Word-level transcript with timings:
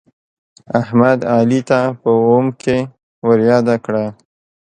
احمد، 0.81 1.19
علي 1.33 1.59
ته 1.69 1.79
په 2.01 2.09
اوم 2.27 2.45
کې 2.61 2.77
ورياده 3.27 3.75
کړه. 3.85 4.05